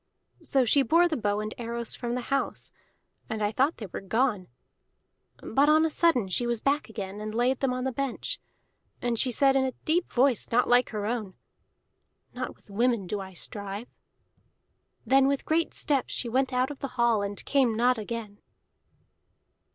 [0.41, 2.71] So she bore the bow and arrows from the house,
[3.29, 4.47] and I thought they were gone;
[5.43, 8.39] but on a sudden she was back again, and laid them on the bench.
[8.99, 11.35] And she said in a deep voice not like her own:
[12.33, 13.93] "'Not with women do I strive.'
[15.05, 18.39] "Then with great steps she went out of the hall, and came not again."